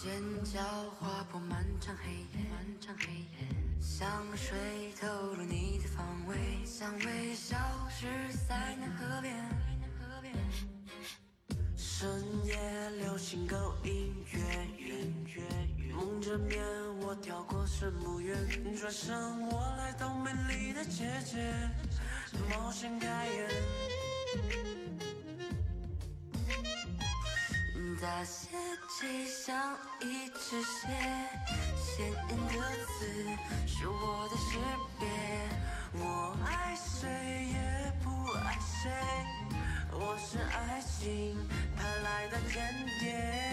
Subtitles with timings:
[0.00, 0.60] 尖叫
[1.00, 3.48] 划破漫长黑夜，漫长黑夜。
[3.80, 4.56] 香水
[5.00, 7.56] 透露你的方位，香味消
[7.90, 8.06] 失
[8.48, 9.34] 在那河边。
[9.98, 10.32] 河边。
[11.76, 12.08] 深
[12.46, 14.38] 夜流行狗音乐
[14.78, 15.42] 乐，
[15.92, 16.62] 蒙着面
[17.00, 18.36] 我跳过圣母院，
[18.76, 21.52] 转身我来到美丽的姐姐，
[22.48, 23.48] 冒险开眼。
[28.00, 28.24] 大
[29.00, 30.88] 谁像一直写，
[31.76, 32.96] 鲜艳的刺
[33.64, 34.58] 是我的识
[34.98, 35.06] 别。
[36.02, 37.08] 我爱谁
[37.52, 38.90] 也不爱谁，
[39.92, 41.38] 我是爱情
[41.76, 42.58] 派来的间
[42.98, 43.47] 谍。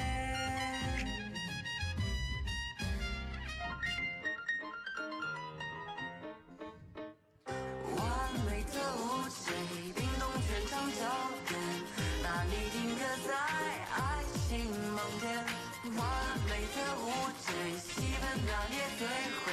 [18.36, 19.02] 戏份拿捏摧
[19.46, 19.52] 毁，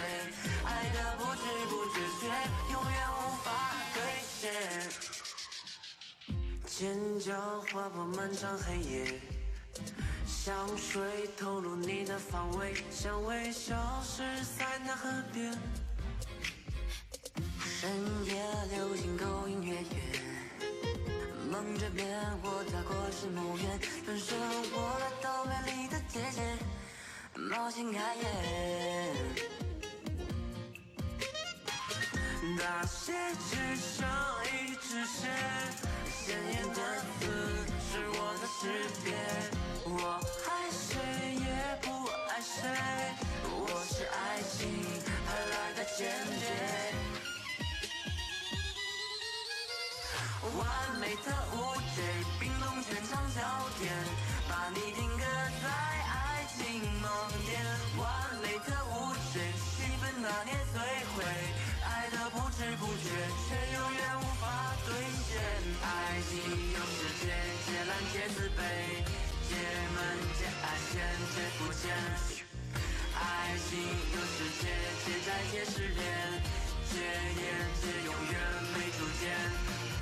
[0.64, 2.26] 爱的不知不觉却
[2.72, 3.46] 永远无法
[3.94, 3.96] 兑
[4.40, 4.42] 现。
[6.66, 9.20] 尖叫划破漫长黑夜，
[10.26, 11.00] 香水
[11.38, 14.22] 透露你的方位，香味消失
[14.58, 15.56] 在那河边。
[17.60, 17.90] 深
[18.26, 19.86] 夜流星勾引月圆，
[21.50, 24.36] 蒙着面我踏过石木园，转身
[24.72, 25.00] 我，
[27.62, 28.24] 冒险开眼。
[32.58, 33.12] 大写
[33.48, 34.02] 纸上
[34.46, 35.28] 一直写，
[36.10, 36.80] 鲜艳的
[37.20, 37.22] 字
[37.86, 38.60] 是我的识
[39.04, 39.06] 别。
[39.84, 39.94] 我
[40.50, 40.90] 爱谁
[41.36, 41.46] 也
[41.82, 41.86] 不
[42.30, 42.58] 爱谁，
[43.46, 43.54] 我
[43.88, 44.58] 是爱情
[45.24, 46.10] 派来的间
[46.40, 46.42] 谍。
[50.58, 50.60] 完
[50.98, 51.56] 美的无
[51.94, 52.02] 解，
[52.40, 52.90] 冰冻全
[62.62, 63.10] 知不觉，
[63.42, 64.46] 却永远无法
[64.86, 64.94] 兑
[65.26, 65.30] 现。
[65.82, 66.38] 爱情
[66.70, 67.26] 有时界，
[67.66, 68.62] 借懒借自卑，
[69.48, 69.50] 借
[69.92, 69.98] 闷
[70.38, 71.02] 借爱现
[71.34, 71.82] 借肤浅。
[73.18, 73.68] 爱情
[74.14, 74.70] 有时界，
[75.04, 76.00] 借债借失恋，
[76.88, 77.42] 借也
[77.82, 78.38] 借永远
[78.72, 80.01] 没主见。